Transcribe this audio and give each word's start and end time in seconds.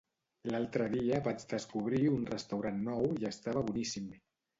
L'altre 0.51 0.85
dia 0.93 1.19
vaig 1.27 1.43
descobrir 1.51 1.99
un 2.13 2.23
restaurant 2.29 2.79
nou 2.87 3.05
i 3.25 3.29
estava 3.31 3.63
boníssim. 3.69 4.09